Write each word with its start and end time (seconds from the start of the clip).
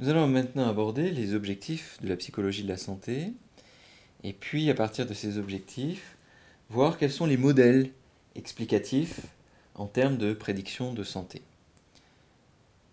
Nous 0.00 0.08
allons 0.08 0.28
maintenant 0.28 0.68
aborder 0.68 1.10
les 1.10 1.34
objectifs 1.34 1.98
de 2.00 2.08
la 2.08 2.14
psychologie 2.14 2.62
de 2.62 2.68
la 2.68 2.76
santé, 2.76 3.32
et 4.22 4.32
puis 4.32 4.70
à 4.70 4.74
partir 4.74 5.06
de 5.06 5.12
ces 5.12 5.38
objectifs, 5.38 6.16
voir 6.70 6.98
quels 6.98 7.10
sont 7.10 7.26
les 7.26 7.36
modèles 7.36 7.90
explicatifs 8.36 9.22
en 9.74 9.86
termes 9.86 10.16
de 10.16 10.34
prédiction 10.34 10.92
de 10.92 11.02
santé. 11.02 11.42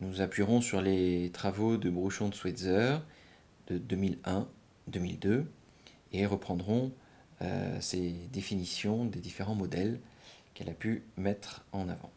Nous 0.02 0.20
appuierons 0.20 0.62
sur 0.62 0.81
les 0.81 1.29
travaux 1.31 1.78
de 1.78 1.91
Brouchon 1.91 2.29
de 2.29 2.33
Switzer 2.33 2.98
de 3.68 3.78
2001-2002 4.92 5.46
et 6.12 6.26
reprendrons 6.26 6.92
euh, 7.44 7.78
ces 7.82 8.16
définitions 8.34 9.06
des 9.06 9.20
différents 9.20 9.54
modèles 9.54 10.00
qu'elle 10.56 10.70
a 10.70 10.74
pu 10.74 11.04
mettre 11.18 11.66
en 11.72 11.88
avant. 11.88 12.12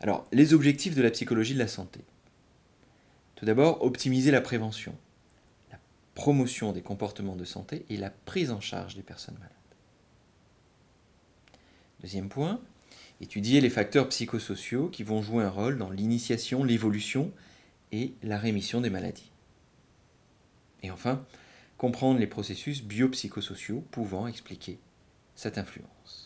Alors, 0.00 0.26
les 0.30 0.52
objectifs 0.52 0.94
de 0.94 1.02
la 1.02 1.10
psychologie 1.10 1.54
de 1.54 1.58
la 1.58 1.68
santé. 1.68 2.00
Tout 3.44 3.48
d'abord, 3.48 3.84
optimiser 3.84 4.30
la 4.30 4.40
prévention, 4.40 4.96
la 5.70 5.78
promotion 6.14 6.72
des 6.72 6.80
comportements 6.80 7.36
de 7.36 7.44
santé 7.44 7.84
et 7.90 7.98
la 7.98 8.08
prise 8.08 8.50
en 8.50 8.62
charge 8.62 8.94
des 8.94 9.02
personnes 9.02 9.34
malades. 9.34 9.52
Deuxième 12.00 12.30
point, 12.30 12.58
étudier 13.20 13.60
les 13.60 13.68
facteurs 13.68 14.08
psychosociaux 14.08 14.88
qui 14.88 15.02
vont 15.02 15.20
jouer 15.20 15.44
un 15.44 15.50
rôle 15.50 15.76
dans 15.76 15.90
l'initiation, 15.90 16.64
l'évolution 16.64 17.32
et 17.92 18.14
la 18.22 18.38
rémission 18.38 18.80
des 18.80 18.88
maladies. 18.88 19.30
Et 20.82 20.90
enfin, 20.90 21.22
comprendre 21.76 22.20
les 22.20 22.26
processus 22.26 22.82
biopsychosociaux 22.82 23.84
pouvant 23.90 24.26
expliquer 24.26 24.78
cette 25.34 25.58
influence. 25.58 26.23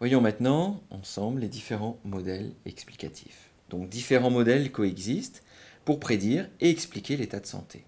Voyons 0.00 0.20
maintenant 0.20 0.82
ensemble 0.90 1.40
les 1.40 1.48
différents 1.48 1.98
modèles 2.04 2.52
explicatifs. 2.66 3.50
Donc 3.70 3.88
différents 3.88 4.30
modèles 4.30 4.72
coexistent 4.72 5.42
pour 5.84 6.00
prédire 6.00 6.48
et 6.60 6.70
expliquer 6.70 7.16
l'état 7.16 7.40
de 7.40 7.46
santé. 7.46 7.84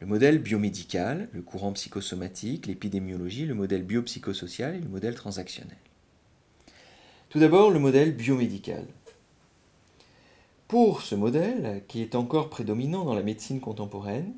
Le 0.00 0.06
modèle 0.06 0.38
biomédical, 0.38 1.28
le 1.32 1.42
courant 1.42 1.72
psychosomatique, 1.72 2.66
l'épidémiologie, 2.66 3.46
le 3.46 3.54
modèle 3.54 3.82
biopsychosocial 3.82 4.76
et 4.76 4.80
le 4.80 4.88
modèle 4.88 5.16
transactionnel. 5.16 5.76
Tout 7.30 7.40
d'abord, 7.40 7.70
le 7.70 7.80
modèle 7.80 8.14
biomédical. 8.14 8.86
Pour 10.68 11.02
ce 11.02 11.16
modèle, 11.16 11.82
qui 11.88 12.00
est 12.00 12.14
encore 12.14 12.48
prédominant 12.48 13.04
dans 13.04 13.14
la 13.14 13.22
médecine 13.22 13.60
contemporaine, 13.60 14.34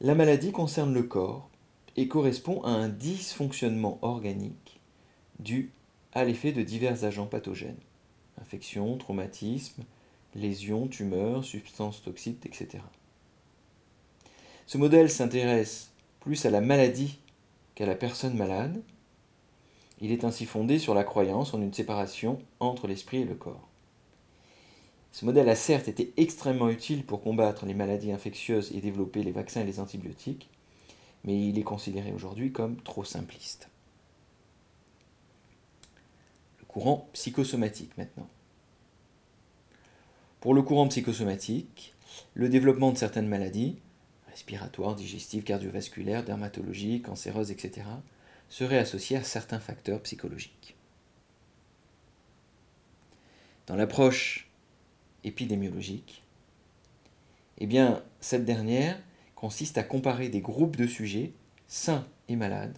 la 0.00 0.14
maladie 0.14 0.52
concerne 0.52 0.94
le 0.94 1.02
corps 1.02 1.49
et 2.00 2.08
correspond 2.08 2.62
à 2.62 2.70
un 2.70 2.88
dysfonctionnement 2.88 3.98
organique 4.00 4.80
dû 5.38 5.70
à 6.14 6.24
l'effet 6.24 6.50
de 6.50 6.62
divers 6.62 7.04
agents 7.04 7.26
pathogènes, 7.26 7.76
infections, 8.40 8.96
traumatismes, 8.96 9.82
lésions, 10.34 10.88
tumeurs, 10.88 11.44
substances 11.44 12.02
toxiques, 12.02 12.46
etc. 12.46 12.82
Ce 14.66 14.78
modèle 14.78 15.10
s'intéresse 15.10 15.90
plus 16.20 16.46
à 16.46 16.50
la 16.50 16.62
maladie 16.62 17.18
qu'à 17.74 17.84
la 17.84 17.94
personne 17.94 18.34
malade. 18.34 18.80
Il 20.00 20.10
est 20.10 20.24
ainsi 20.24 20.46
fondé 20.46 20.78
sur 20.78 20.94
la 20.94 21.04
croyance 21.04 21.52
en 21.52 21.60
une 21.60 21.74
séparation 21.74 22.38
entre 22.60 22.86
l'esprit 22.86 23.18
et 23.18 23.26
le 23.26 23.34
corps. 23.34 23.68
Ce 25.12 25.26
modèle 25.26 25.50
a 25.50 25.56
certes 25.56 25.88
été 25.88 26.14
extrêmement 26.16 26.70
utile 26.70 27.04
pour 27.04 27.20
combattre 27.20 27.66
les 27.66 27.74
maladies 27.74 28.12
infectieuses 28.12 28.72
et 28.74 28.80
développer 28.80 29.22
les 29.22 29.32
vaccins 29.32 29.60
et 29.60 29.66
les 29.66 29.80
antibiotiques, 29.80 30.48
mais 31.24 31.48
il 31.48 31.58
est 31.58 31.64
considéré 31.64 32.12
aujourd'hui 32.12 32.52
comme 32.52 32.80
trop 32.82 33.04
simpliste. 33.04 33.68
Le 36.60 36.64
courant 36.66 37.08
psychosomatique 37.12 37.96
maintenant. 37.98 38.28
Pour 40.40 40.54
le 40.54 40.62
courant 40.62 40.88
psychosomatique, 40.88 41.94
le 42.34 42.48
développement 42.48 42.92
de 42.92 42.98
certaines 42.98 43.28
maladies, 43.28 43.76
respiratoires, 44.28 44.94
digestives, 44.94 45.42
cardiovasculaires, 45.42 46.24
dermatologiques, 46.24 47.04
cancéreuses, 47.04 47.50
etc., 47.50 47.86
serait 48.48 48.78
associé 48.78 49.16
à 49.16 49.22
certains 49.22 49.60
facteurs 49.60 50.00
psychologiques. 50.02 50.76
Dans 53.66 53.76
l'approche 53.76 54.48
épidémiologique, 55.24 56.22
eh 57.58 57.66
bien, 57.66 58.02
cette 58.20 58.44
dernière 58.44 58.98
consiste 59.40 59.78
à 59.78 59.82
comparer 59.82 60.28
des 60.28 60.42
groupes 60.42 60.76
de 60.76 60.86
sujets, 60.86 61.32
sains 61.66 62.06
et 62.28 62.36
malades, 62.36 62.76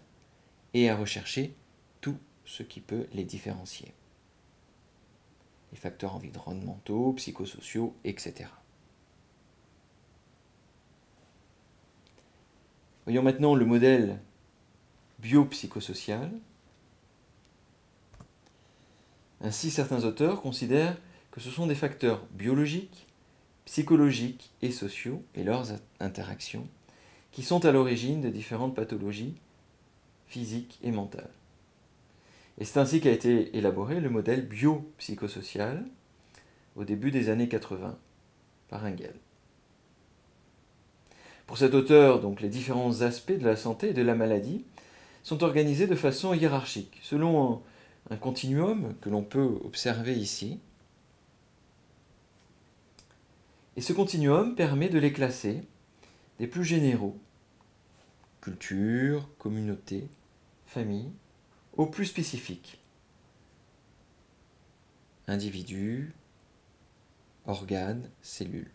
et 0.75 0.89
à 0.89 0.95
rechercher 0.95 1.57
tout 2.01 2.17
ce 2.45 2.63
qui 2.63 2.81
peut 2.81 3.09
les 3.13 3.25
différencier. 3.25 3.93
Les 5.73 5.77
facteurs 5.77 6.15
environnementaux, 6.15 7.15
psychosociaux, 7.15 7.97
etc. 8.05 8.49
Voyons 13.07 13.25
maintenant 13.25 13.57
le 13.57 13.67
modèle 13.67 14.21
biopsychosocial. 15.19 16.31
Ainsi, 19.41 19.73
certains 19.73 20.05
auteurs 20.05 20.41
considèrent 20.41 20.97
que 21.33 21.41
ce 21.41 21.51
sont 21.51 21.67
des 21.67 21.75
facteurs 21.75 22.25
biologiques, 22.31 23.09
psychologiques 23.65 24.51
et 24.63 24.71
sociaux 24.71 25.23
et 25.35 25.45
leurs 25.45 25.69
interactions 26.01 26.67
qui 27.31 27.43
sont 27.43 27.65
à 27.65 27.73
l'origine 27.73 28.21
de 28.21 28.29
différentes 28.29 28.75
pathologies 28.75 29.35
physiques 30.27 30.79
et 30.83 30.91
mentales. 30.91 31.31
Et 32.59 32.65
c'est 32.65 32.79
ainsi 32.79 33.01
qu'a 33.01 33.11
été 33.11 33.57
élaboré 33.57 34.01
le 34.01 34.11
modèle 34.11 34.47
biopsychosocial 34.47 35.85
au 36.77 36.85
début 36.85 37.11
des 37.11 37.29
années 37.29 37.49
80 37.49 37.99
par 38.69 38.85
Engel. 38.85 39.15
Pour 41.47 41.59
cet 41.59 41.75
auteur, 41.75 42.21
donc, 42.21 42.41
les 42.41 42.49
différents 42.49 43.03
aspects 43.03 43.33
de 43.37 43.45
la 43.45 43.57
santé 43.57 43.91
et 43.91 43.95
de 43.95 44.03
la 44.03 44.15
maladie 44.15 44.65
sont 45.23 45.43
organisés 45.43 45.87
de 45.87 45.95
façon 45.95 46.35
hiérarchique, 46.35 46.99
selon 47.03 47.63
un 48.11 48.17
continuum 48.17 48.95
que 49.01 49.11
l'on 49.11 49.23
peut 49.23 49.59
observer 49.65 50.15
ici, 50.15 50.61
et 53.77 53.81
ce 53.81 53.93
continuum 53.93 54.55
permet 54.55 54.89
de 54.89 54.99
les 54.99 55.13
classer 55.13 55.63
des 56.39 56.47
plus 56.47 56.65
généraux, 56.65 57.19
culture, 58.41 59.29
communauté, 59.39 60.09
famille, 60.67 61.11
aux 61.75 61.87
plus 61.87 62.07
spécifiques, 62.07 62.81
individus, 65.27 66.13
organes, 67.47 68.11
cellules. 68.21 68.71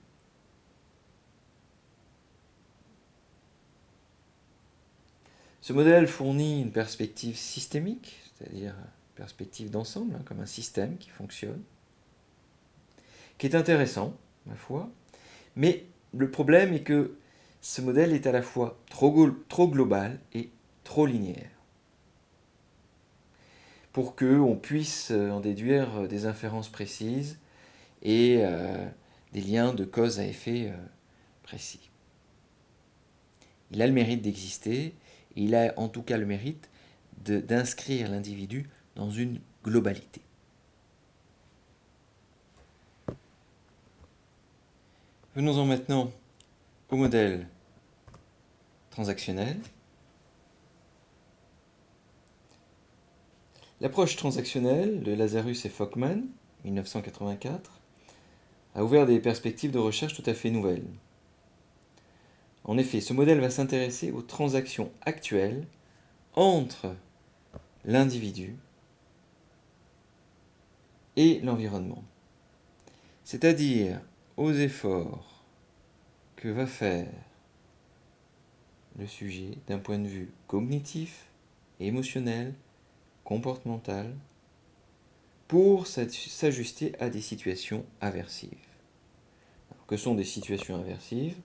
Ce 5.62 5.74
modèle 5.74 6.08
fournit 6.08 6.62
une 6.62 6.72
perspective 6.72 7.36
systémique, 7.36 8.18
c'est-à-dire 8.38 8.74
perspective 9.16 9.70
d'ensemble, 9.70 10.16
hein, 10.16 10.22
comme 10.26 10.40
un 10.40 10.46
système 10.46 10.98
qui 10.98 11.10
fonctionne, 11.10 11.62
qui 13.38 13.48
est 13.48 13.56
intéressant 13.56 14.16
ma 14.48 14.56
foi. 14.56 14.90
Mais 15.56 15.86
le 16.14 16.30
problème 16.30 16.74
est 16.74 16.82
que 16.82 17.18
ce 17.62 17.82
modèle 17.82 18.14
est 18.14 18.28
à 18.28 18.32
la 18.32 18.42
fois 18.42 18.80
trop, 18.90 19.12
global 19.68 20.20
et 20.34 20.50
trop 20.84 21.06
linéaire. 21.06 21.52
Pour 23.92 24.16
qu'on 24.16 24.56
puisse 24.56 25.10
euh, 25.12 25.32
en 25.32 25.40
déduire 25.40 26.02
euh, 26.02 26.08
des 26.08 26.28
inférences 26.28 26.70
précises 26.70 27.40
et 28.04 28.42
euh, 28.42 28.88
des 29.34 29.42
liens 29.42 29.74
de 29.74 29.86
cause 29.86 30.20
à 30.20 30.26
effet 30.26 30.72
précis. 31.42 31.90
Il 33.72 33.82
a 33.82 33.88
le 33.88 33.94
mérite 33.94 34.22
d'exister 34.22 34.94
il 35.38 35.56
a 35.56 35.74
en 35.78 35.88
tout 35.88 36.02
cas 36.02 36.18
le 36.18 36.26
mérite 36.26 36.70
d'inscrire 37.24 38.10
l'individu 38.10 38.70
dans 38.96 39.10
une 39.10 39.40
globalité. 39.64 40.22
Venons-en 45.38 45.66
maintenant 45.66 46.12
au 46.90 46.96
modèle 46.96 47.48
transactionnel. 48.90 49.56
L'approche 53.80 54.16
transactionnelle 54.16 55.04
de 55.04 55.14
Lazarus 55.14 55.64
et 55.66 55.70
Fockman, 55.70 56.24
1984, 56.66 57.80
a 58.74 58.84
ouvert 58.84 59.06
des 59.06 59.20
perspectives 59.20 59.70
de 59.70 59.78
recherche 59.78 60.16
tout 60.16 60.28
à 60.28 60.34
fait 60.34 60.50
nouvelles. 60.50 60.88
En 62.64 62.80
effet, 62.80 63.00
ce 63.00 63.14
modèle 63.14 63.40
va 63.40 63.52
s'intéresser 63.52 64.12
aux 64.12 64.24
transactions 64.24 64.92
actuelles 65.02 65.68
entre 66.34 66.96
l'individu 67.86 68.56
et 71.16 71.42
l'environnement, 71.42 72.04
c'est-à-dire 73.24 74.02
aux 74.38 74.54
efforts 74.54 75.44
que 76.36 76.48
va 76.48 76.68
faire 76.68 77.12
le 78.98 79.08
sujet 79.08 79.58
d'un 79.68 79.80
point 79.80 80.00
de 80.00 80.08
vue 80.08 80.32
cognitif, 80.48 81.26
émotionnel, 81.80 82.54
comportemental, 83.24 84.16
pour 85.48 85.88
s'ajuster 85.88 86.94
à 87.00 87.10
des 87.10 87.22
situations 87.22 87.86
aversives. 88.02 88.52
que 89.88 89.98
sont 89.98 90.16
des 90.16 90.26
situations 90.26 90.76
aversives? 90.76 91.38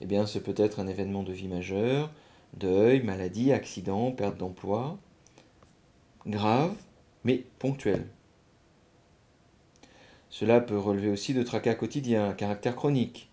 Eh 0.00 0.06
bien, 0.06 0.26
ce 0.26 0.38
peut 0.38 0.54
être 0.56 0.80
un 0.80 0.86
événement 0.86 1.22
de 1.22 1.32
vie 1.32 1.48
majeur, 1.48 2.10
deuil, 2.54 3.02
maladie, 3.02 3.52
accident, 3.52 4.10
perte 4.12 4.36
d'emploi, 4.36 4.98
grave, 6.26 6.74
mais 7.24 7.44
ponctuel. 7.58 8.06
Cela 10.38 10.60
peut 10.60 10.78
relever 10.78 11.10
aussi 11.10 11.34
de 11.34 11.42
tracas 11.42 11.74
quotidiens 11.74 12.32
caractère 12.32 12.76
chronique, 12.76 13.28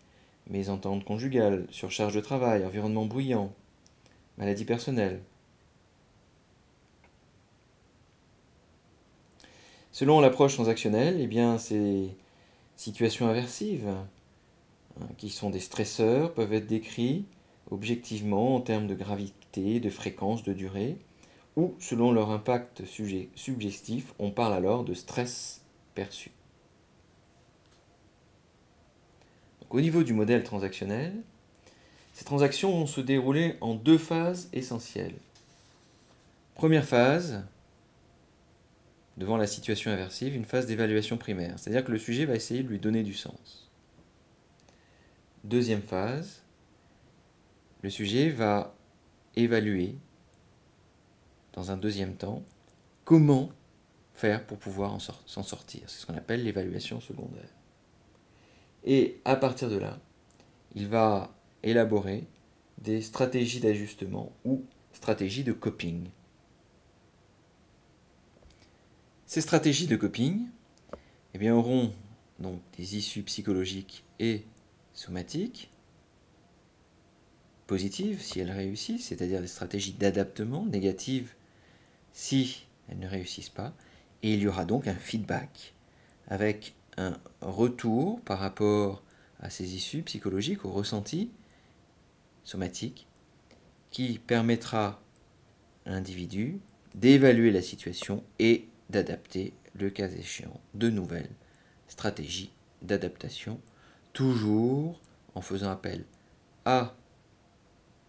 mésentente 0.49 1.05
conjugale, 1.05 1.67
surcharge 1.69 2.15
de 2.15 2.19
travail, 2.19 2.65
environnement 2.65 3.05
bruyant, 3.05 3.53
maladie 4.39 4.65
personnelle. 4.65 5.21
Selon 9.91 10.19
l'approche 10.19 10.55
transactionnelle, 10.55 11.21
eh 11.21 11.27
bien, 11.27 11.59
ces 11.59 12.09
situations 12.75 13.27
aversives, 13.27 13.87
hein, 14.99 15.07
qui 15.19 15.29
sont 15.29 15.51
des 15.51 15.59
stresseurs, 15.59 16.33
peuvent 16.33 16.53
être 16.53 16.65
décrits 16.65 17.25
objectivement 17.69 18.55
en 18.55 18.61
termes 18.61 18.87
de 18.87 18.95
gravité, 18.95 19.79
de 19.79 19.91
fréquence, 19.91 20.41
de 20.41 20.53
durée, 20.53 20.97
ou 21.55 21.75
selon 21.77 22.11
leur 22.11 22.31
impact 22.31 22.81
subjectif, 23.35 24.15
on 24.17 24.31
parle 24.31 24.55
alors 24.55 24.83
de 24.83 24.95
stress 24.95 25.61
perçu. 25.93 26.31
Au 29.75 29.81
niveau 29.81 30.03
du 30.03 30.13
modèle 30.13 30.41
transactionnel, 30.41 31.13
ces 32.13 32.23
transactions 32.23 32.71
vont 32.71 32.85
se 32.85 33.01
dérouler 33.01 33.57
en 33.59 33.75
deux 33.75 33.97
phases 33.97 34.47
essentielles. 34.53 35.17
Première 36.53 36.85
phase, 36.85 37.43
devant 39.17 39.35
la 39.35 39.47
situation 39.47 39.91
inversive, 39.91 40.33
une 40.33 40.45
phase 40.45 40.65
d'évaluation 40.65 41.17
primaire, 41.17 41.59
c'est-à-dire 41.59 41.83
que 41.83 41.91
le 41.91 41.97
sujet 41.97 42.23
va 42.23 42.35
essayer 42.35 42.63
de 42.63 42.69
lui 42.69 42.79
donner 42.79 43.03
du 43.03 43.13
sens. 43.13 43.69
Deuxième 45.43 45.81
phase, 45.81 46.41
le 47.81 47.89
sujet 47.89 48.29
va 48.29 48.73
évaluer, 49.35 49.95
dans 51.51 51.71
un 51.71 51.75
deuxième 51.75 52.15
temps, 52.15 52.43
comment 53.03 53.49
faire 54.13 54.45
pour 54.45 54.57
pouvoir 54.57 54.97
s'en 55.01 55.43
sortir. 55.43 55.81
C'est 55.87 55.99
ce 55.99 56.05
qu'on 56.05 56.15
appelle 56.15 56.45
l'évaluation 56.45 57.01
secondaire. 57.01 57.49
Et 58.85 59.19
à 59.25 59.35
partir 59.35 59.69
de 59.69 59.77
là, 59.77 59.99
il 60.75 60.87
va 60.87 61.35
élaborer 61.63 62.27
des 62.77 63.01
stratégies 63.01 63.59
d'ajustement 63.59 64.31
ou 64.45 64.63
stratégies 64.93 65.43
de 65.43 65.53
coping. 65.53 66.09
Ces 69.25 69.41
stratégies 69.41 69.87
de 69.87 69.95
coping 69.95 70.47
eh 71.33 71.37
bien, 71.39 71.55
auront 71.55 71.91
donc 72.39 72.61
des 72.77 72.95
issues 72.95 73.23
psychologiques 73.23 74.05
et 74.19 74.43
somatiques 74.93 75.71
positives 77.65 78.21
si 78.21 78.39
elles 78.39 78.51
réussissent, 78.51 79.07
c'est-à-dire 79.07 79.41
des 79.41 79.47
stratégies 79.47 79.93
d'adaptement 79.93 80.65
négatives 80.65 81.33
si 82.13 82.67
elles 82.87 82.99
ne 82.99 83.07
réussissent 83.07 83.49
pas, 83.49 83.73
et 84.21 84.33
il 84.33 84.41
y 84.41 84.47
aura 84.47 84.65
donc 84.65 84.87
un 84.87 84.95
feedback 84.95 85.73
avec 86.27 86.75
un 86.97 87.17
retour 87.41 88.21
par 88.21 88.39
rapport 88.39 89.03
à 89.39 89.49
ces 89.49 89.75
issues 89.75 90.01
psychologiques, 90.03 90.65
au 90.65 90.71
ressenti 90.71 91.31
somatique, 92.43 93.07
qui 93.91 94.19
permettra 94.19 95.01
à 95.85 95.91
l'individu 95.91 96.59
d'évaluer 96.95 97.51
la 97.51 97.61
situation 97.61 98.23
et 98.39 98.67
d'adapter, 98.89 99.53
le 99.73 99.89
cas 99.89 100.09
échéant, 100.09 100.59
de 100.73 100.89
nouvelles 100.89 101.31
stratégies 101.87 102.51
d'adaptation, 102.81 103.59
toujours 104.13 104.99
en 105.33 105.41
faisant 105.41 105.69
appel 105.69 106.05
à 106.63 106.95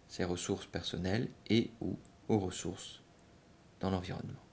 ses 0.07 0.23
ressources 0.23 0.65
personnelles 0.65 1.29
et 1.49 1.69
ou 1.81 1.97
aux 2.29 2.39
ressources 2.39 3.01
dans 3.79 3.89
l'environnement. 3.89 4.46